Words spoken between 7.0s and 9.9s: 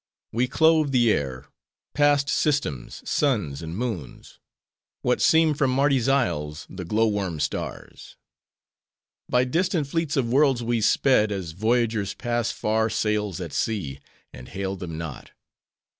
worm stars. "By distant